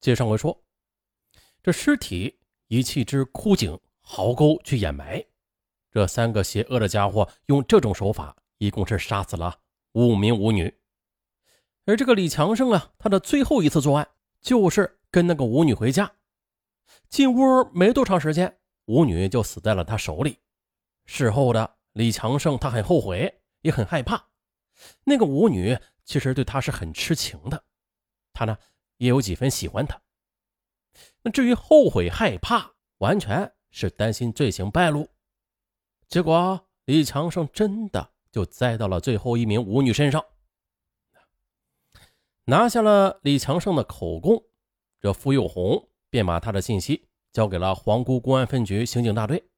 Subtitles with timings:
[0.00, 0.64] 接上回说，
[1.62, 5.24] 这尸体以弃之枯井、壕沟去掩埋，
[5.90, 9.58] 这三个邪恶的家伙用这种手法，一共是杀死了
[9.92, 10.72] 五名舞女。
[11.84, 14.08] 而这个李强胜啊，他的最后一次作案
[14.40, 16.12] 就是跟那个舞女回家，
[17.08, 20.38] 进屋没多长时间，舞女就死在了他手里。
[21.06, 24.28] 事后的李强胜他很后悔，也很害怕。
[25.02, 27.64] 那个舞女其实对他是很痴情的，
[28.32, 28.56] 他呢
[28.98, 30.00] 也有几分喜欢他。
[31.22, 35.08] 那至于后悔害怕，完全是担心罪行败露。
[36.08, 40.24] 结果李强胜真的就栽到了最后一名舞女身上。
[42.44, 44.42] 拿下了李强胜的口供，
[45.00, 49.50] 这傅有红便把他的信息交给了皇姑公安分局刑警大队，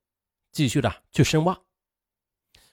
[0.50, 1.56] 继续的去深挖。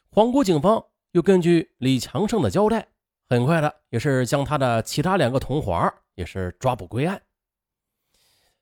[0.10, 2.88] 皇姑警方又根据李强胜的交代，
[3.30, 7.21] 很快的也是将他的其他两个同伙也是抓捕归案。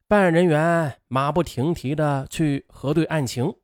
[0.08, 3.56] 办案人员马不停蹄的去核对案情，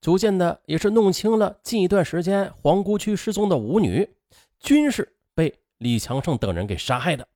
[0.00, 4.16] 逐渐的也是弄清了近一段时间皇姑区失踪的舞女
[4.58, 5.60] 均是被。
[5.80, 7.28] 李强胜等人给杀害的，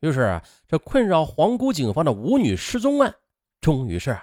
[0.00, 3.14] 于是这困扰皇姑警方的舞女失踪案，
[3.62, 4.14] 终于是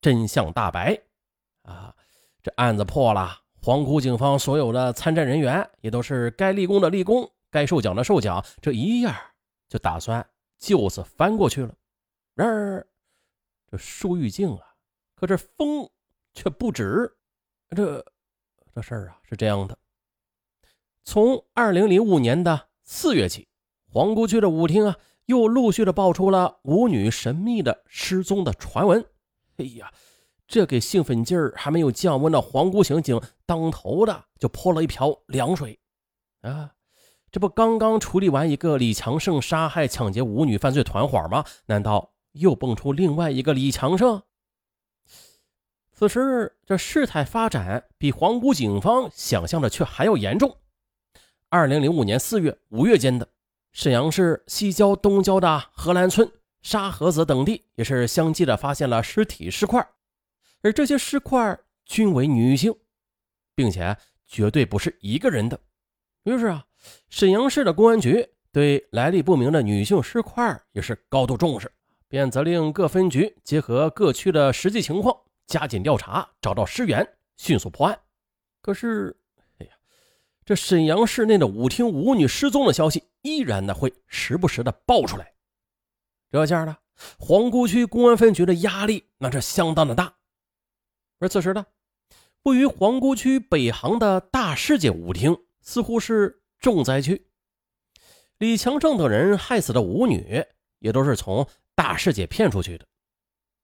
[0.00, 0.96] 真相大白
[1.62, 1.92] 啊！
[2.44, 9.12] 这案子破了，皇姑警方所有的参战人员也都是该立功的立功，该受奖的受奖，这一样
[9.68, 10.26] 就打算
[10.58, 11.74] 就此翻过去了。
[12.34, 12.86] 然而，
[13.70, 14.74] 这树欲静啊，
[15.14, 15.88] 可这风
[16.34, 17.16] 却不止。
[17.70, 18.04] 这
[18.74, 19.76] 这事儿啊是这样的，
[21.02, 22.68] 从二零零五年的。
[22.88, 23.48] 四月起，
[23.90, 29.04] 皇姑区的舞厅啊，又陆续的爆出了舞女神秘的失踪的传闻。
[29.56, 29.92] 哎呀，
[30.46, 35.76] 这给兴奋劲儿还没有降温的皇姑刑警当头的就泼了一瓢凉水。
[36.42, 36.72] 啊，
[37.36, 41.44] 这不刚刚处理完一个李强胜杀害抢劫舞女犯罪团伙吗？
[41.66, 44.22] 难道又蹦出另外一个李强胜？
[45.92, 50.56] 此时这事态发展比皇姑警方想象的却还要严重。
[51.50, 53.28] 二零零五年四月、五月间的
[53.70, 56.32] 沈阳市西郊东郊的荷兰村、
[56.62, 59.86] 沙河子等地，也是相继的发现了尸体尸块，
[60.62, 62.74] 而这些尸块均为女性，
[63.54, 63.94] 并且
[64.26, 65.60] 绝对不是一个人的。
[66.24, 66.64] 于是啊，
[67.08, 71.70] 沈阳市的公安局对来历不明的女性尸块也是高度重视，
[72.08, 75.16] 便责令各分局结合各区的实际情况，
[75.46, 77.98] 加紧调查，找到尸源，迅速破案。
[78.60, 79.16] 可是。
[79.58, 79.72] 哎呀
[80.44, 85.32] 这沈阳市内的舞厅舞女失踪的消息依然呢会时不时的爆出来，
[86.30, 86.76] 这下呢，
[87.18, 90.14] 皇姑区公安分局的压力那是相当的大。
[91.18, 91.66] 而此时呢，
[92.44, 97.28] 位于皇姑区北航的大世界舞厅似乎是重灾区，
[98.38, 100.44] 李强胜等人害死的舞女
[100.80, 102.84] 也都是从大世界骗出去的。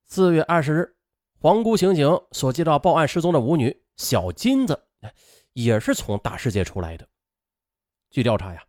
[0.06, 0.96] 四月二十日，
[1.40, 4.84] 皇姑刑警所接到报案失踪的舞女小金子。
[5.54, 7.08] 也是从大世界出来的。
[8.08, 8.64] 据调查呀，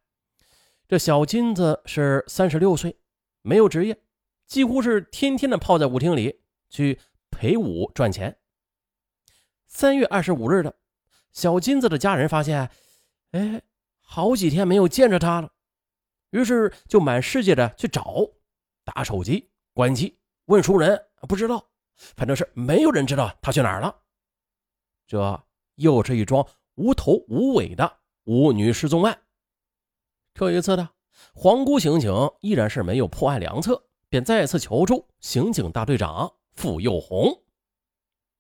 [0.88, 2.97] 这小金子是三十六岁，
[3.43, 4.01] 没有职业，
[4.47, 6.41] 几乎是天天的泡在舞厅里
[6.72, 6.99] 去
[7.29, 8.35] 陪舞赚钱。
[9.67, 10.75] 三月二十五日的，
[11.31, 12.69] 小金子的家人发现，
[13.31, 13.61] 哎，
[14.03, 15.50] 好几天没有见着他了，
[16.30, 18.16] 于是就满世界的去找，
[18.84, 21.66] 打手机、关机、问熟人，不知道，
[22.16, 23.96] 反正是没有人知道他去哪儿了。
[25.08, 25.44] 这
[25.75, 26.47] 又是一桩。
[26.75, 29.22] 无头无尾的舞女失踪案，
[30.34, 30.90] 这一次呢，
[31.35, 37.44] 皇姑刑警依然是没有破案良策，便再次求助刑警大队长傅佑红。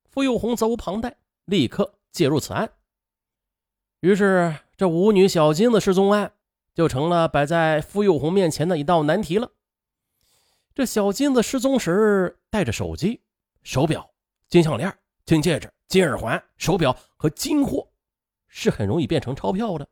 [0.09, 2.67] 傅佑红责无旁贷，立刻介入此案。
[4.03, 6.33] 于是，这舞女小金子失踪案
[6.73, 9.49] 就成了摆在傅幼红面前的一道难题了。
[10.75, 13.21] 这小金子失踪时带着手机、
[13.61, 14.13] 手表、
[14.49, 14.93] 金项链、
[15.23, 17.87] 金戒指、金耳环、手表和金货。
[18.49, 19.87] 是很容易变成钞票的，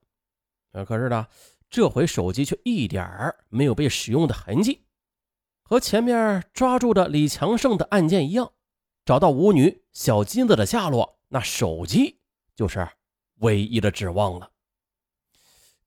[0.74, 1.26] 啊，可是呢，
[1.70, 4.84] 这回手机却一点儿没有被使用的痕迹，
[5.64, 8.52] 和前面抓住的李强胜的案件一样，
[9.06, 12.20] 找到舞女小金子的下落，那手机
[12.54, 12.86] 就是
[13.42, 14.52] 唯一的指望了。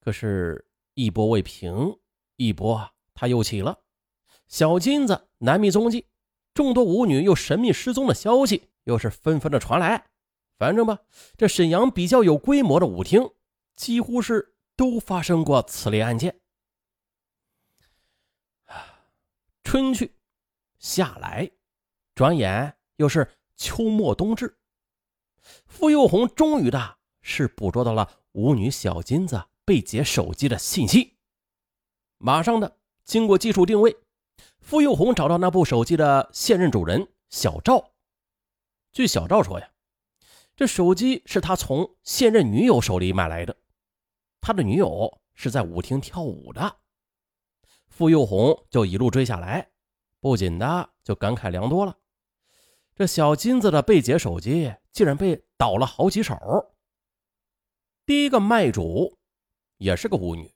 [0.01, 0.65] 可是，
[0.95, 1.99] 一波未平，
[2.37, 3.81] 一波他又起了，
[4.47, 6.07] 小金子难觅踪迹，
[6.53, 10.07] 众多舞女又神秘失踪的消息又是纷纷的传来。
[10.57, 11.01] 反正吧，
[11.37, 13.29] 这沈阳比较有规模的舞厅，
[13.75, 16.41] 几乎是都发生过此类案件。
[19.65, 20.15] 春去，
[20.79, 21.51] 夏来，
[22.15, 24.57] 转眼又是秋末冬至。
[25.67, 31.17] 傅幼红终于的是捕捉到了舞女小金子被劫手机的信息，
[32.19, 33.97] 马上的经过技术定位，
[34.61, 37.93] 傅幼红找到那部手机的现任主人小赵。
[38.93, 39.71] 据小赵说呀，
[40.55, 43.57] 这手机是他从现任女友手里买来的，
[44.41, 46.77] 他的女友是在舞厅跳舞的。
[47.89, 49.71] 傅幼红就一路追下来，
[50.21, 51.97] 不仅的就感慨良多了。
[52.95, 56.74] 这小金子的被劫手机竟然被倒了好几手。
[58.07, 59.17] 第一个卖主
[59.79, 60.53] 也是个舞女，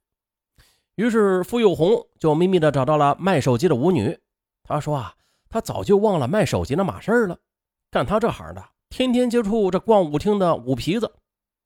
[0.96, 4.18] 于是傅有红就秘密的找到了卖手机的舞女。
[4.62, 5.14] 他说啊，
[5.48, 7.38] 他早就忘了卖手机那码事了，
[7.90, 11.10] 干他这行的，天天接触这逛舞厅的舞皮子，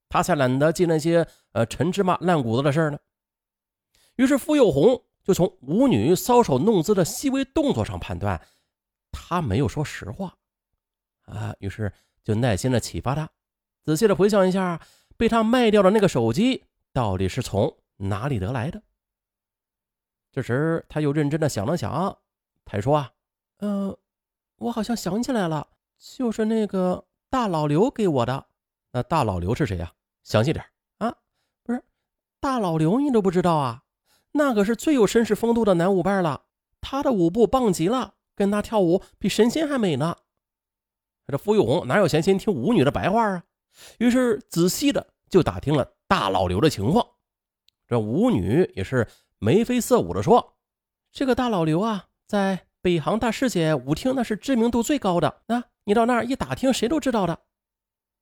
[0.08, 2.98] 他才懒得记那些呃陈芝麻烂谷子的事呢。
[4.14, 8.40] 于是傅有红就从舞女搔首弄姿的细微动作上判断，
[9.10, 10.36] 他没有说实话。
[11.22, 11.92] 啊，于是
[12.22, 13.28] 就耐心的启发他，
[13.84, 14.80] 仔细的回想一下
[15.22, 18.82] 被他卖掉的那个手机到底是从哪里得来的。
[20.32, 22.18] 这时他又认真的想了想，
[22.64, 23.12] 他说：“啊，
[23.58, 23.96] 嗯，
[24.56, 28.46] 我好像想起来了，就是那个大老刘给我的。
[28.90, 29.92] 那大老刘是谁呀？
[30.24, 30.64] 详细点
[30.98, 31.16] 啊！
[31.62, 31.80] 不是
[32.40, 33.84] 大老刘，你都不知道啊？
[34.32, 36.46] 那可是最有绅士风度的男舞伴了，
[36.80, 40.16] 他的舞步棒极了，跟他跳舞比神仙还美呢。”
[41.30, 43.44] 这傅玉红哪有闲心听舞女的白话啊？
[43.98, 47.04] 于是仔细的就打听了大老刘的情况。
[47.88, 49.08] 这舞女也是
[49.38, 50.58] 眉飞色舞的说
[51.10, 55.42] ：“这个大老刘啊，在北航大世界舞厅那是知名度最高的。
[55.46, 57.40] 那你到那儿一打听，谁都知道的。”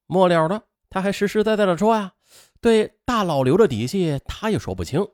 [0.06, 2.14] 末了呢，他还实实在在的说呀
[2.62, 5.04] ：“对大老刘的底细，他也说不清。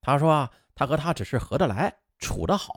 [0.00, 2.72] 他说啊，他和他只是合得来，处得好。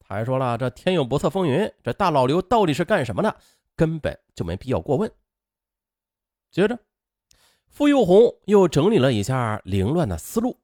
[0.00, 3.36] 他还说了，这天有不测风云，这大老刘到底是干什么的？”
[3.76, 5.12] 根本就没必要过问。
[6.50, 6.78] 接着，
[7.76, 10.58] 傅幼红又整理了一下凌乱的思路。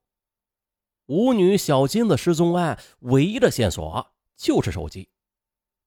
[1.08, 5.10] 舞女小金子失踪案唯一的线索就是手机，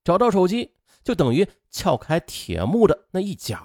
[0.04, 3.60] 找到手机就等于撬开铁幕的那一角。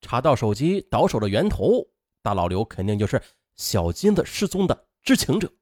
[0.00, 1.84] 查到手机倒手的源头，
[2.22, 3.20] 大老刘肯定就是
[3.56, 5.52] 小金子失踪的知情者。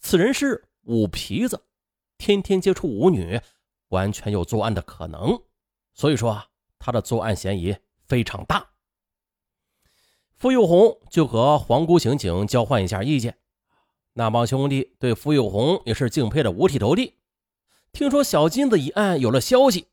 [0.00, 1.58] 此人是舞皮子，
[2.18, 3.40] 天天接触舞女，
[3.88, 5.42] 完全有作案的可能。
[5.94, 6.44] 所以说，
[6.78, 7.74] 他的作案嫌疑
[8.06, 8.71] 非常大。
[10.42, 13.38] 傅有红就和黄姑刑警交换一下意见，
[14.14, 17.16] 那帮兄弟对傅有红也是敬佩的五体投地。
[17.92, 19.86] 听说小金子一案有了消息，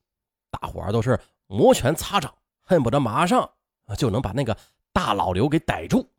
[0.49, 3.47] 大伙儿都是摩拳擦掌，恨不得马上
[3.95, 4.57] 就能把那个
[4.91, 6.09] 大老刘给逮住。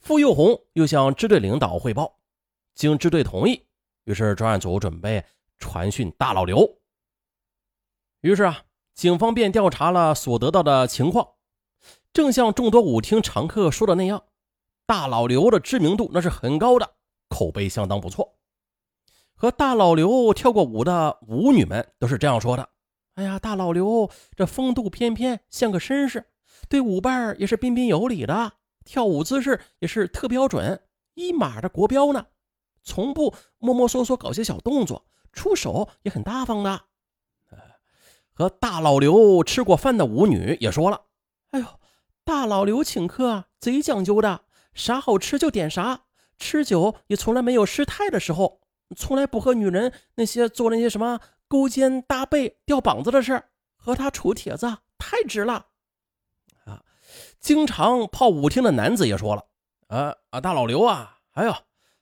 [0.00, 2.18] 傅有红又向支队领导汇报，
[2.74, 3.66] 经支队同意，
[4.02, 5.24] 于是专案组准备
[5.58, 6.68] 传讯大老刘。
[8.22, 8.64] 于是啊，
[8.94, 11.34] 警方便调查了所得到的情况，
[12.12, 14.24] 正像众多舞厅常客说的那样，
[14.84, 16.94] 大老刘的知名度那是很高的，
[17.28, 18.36] 口碑相当不错。
[19.34, 22.68] 和大老刘跳过舞的舞女们都是这样说的
[23.14, 26.26] ：“哎呀，大老刘这风度翩翩，像个绅士，
[26.68, 28.52] 对舞伴也是彬彬有礼的，
[28.84, 30.82] 跳舞姿势也是特标准，
[31.14, 32.26] 一码的国标呢，
[32.82, 36.82] 从不摸摸索索搞些小动作，出手也很大方的。”
[38.34, 41.02] 和大老刘吃过饭的舞女也说了
[41.52, 41.66] ：“哎呦，
[42.24, 44.42] 大老刘请客贼讲究的，
[44.74, 46.02] 啥好吃就点啥，
[46.38, 48.60] 吃酒也从来没有失态的时候，
[48.96, 53.42] 从来不和女人那些做那些什么勾肩搭背、吊膀子的事
[53.76, 55.66] 和他处帖子太值了。”
[56.64, 56.82] 啊，
[57.40, 59.44] 经常泡舞厅的男子也说了
[59.88, 61.54] ：“啊啊，大老刘啊，哎呦，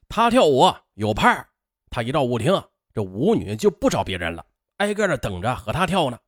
[0.07, 1.47] 他跳舞有派
[1.89, 2.61] 他一到舞厅，
[2.93, 4.45] 这舞女就不找别人了，
[4.77, 6.19] 挨个的等着和他跳呢。”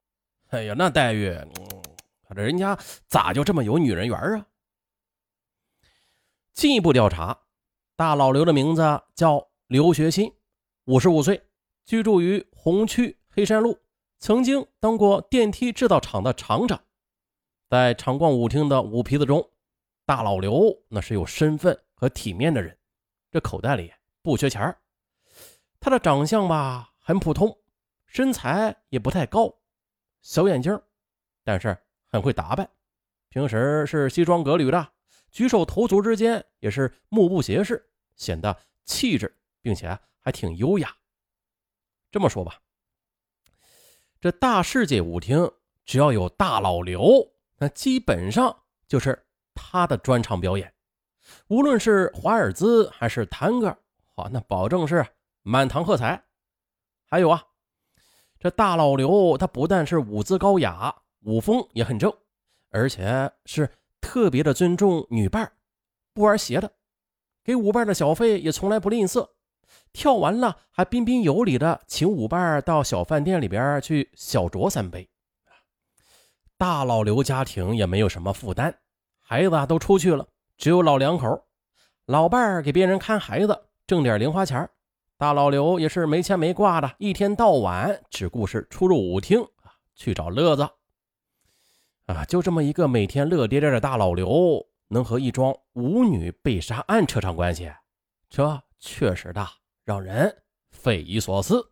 [0.49, 1.37] 哎呀，那待遇，
[2.33, 4.47] 这人家咋就这么有女人缘啊？
[6.53, 7.43] 进一步调查，
[7.95, 8.81] 大老刘的名字
[9.15, 10.33] 叫刘学新，
[10.85, 11.47] 五十五岁，
[11.85, 13.79] 居住于红区黑山路，
[14.19, 16.83] 曾经当过电梯制造厂的厂长。
[17.69, 19.49] 在常逛舞厅的舞皮子中，
[20.05, 22.77] 大老刘那是有身份和体面的人，
[23.31, 24.75] 这口袋里不缺钱
[25.79, 27.57] 他的长相吧，很普通，
[28.05, 29.55] 身材也不太高。
[30.21, 30.79] 小眼镜，
[31.45, 31.75] 但是
[32.11, 32.69] 很会打扮。
[33.29, 34.87] 平时是西装革履的，
[35.31, 40.93] 举手投足之间也是目不斜视，显得气质，并且还挺优雅。
[42.11, 42.59] 这么说吧，
[44.19, 45.49] 这大世界舞厅
[45.85, 47.25] 只要有大老刘，
[47.57, 48.53] 那基本上
[48.85, 50.73] 就是他的专场表演。
[51.47, 53.67] 无论是华尔兹还是探戈，
[54.15, 55.05] 哇，那保证是
[55.43, 56.21] 满堂喝彩。
[57.05, 57.41] 还有啊。
[58.39, 62.11] 这大老刘他不但是舞姿高雅，舞风也很正，
[62.69, 65.51] 而且是特别的尊重女伴
[66.13, 66.71] 不玩邪的，
[67.43, 69.29] 给舞伴的小费也从来不吝啬。
[69.93, 75.07] 跳完了还彬彬有礼的请舞伴到小饭店里边去小酌三杯。
[76.57, 78.73] 大老刘家庭也没有什么负担，
[79.19, 81.45] 孩子都出去了，只有老两口，
[82.05, 84.69] 老伴儿给别人看孩子，挣点零花钱
[85.17, 90.67] 大老刘也是没牵没挂的，一天到晚只顾是出入舞厅啊，去找乐子。
[92.15, 97.71] 啊，就这么一个每天乐颠颠的大老刘，能和一桩舞女被杀案扯上关系，
[98.29, 99.49] 这确实大
[99.85, 101.70] 让人匪夷所思。